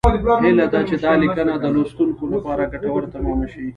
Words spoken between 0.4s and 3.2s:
هیله ده چې دا لیکنه د لوستونکو لپاره ګټوره